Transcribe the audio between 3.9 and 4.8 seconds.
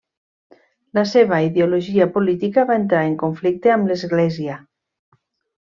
l'església.